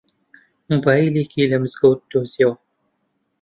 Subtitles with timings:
[0.69, 2.55] مۆبایلێکی لە مزگەوت دۆزییەوە.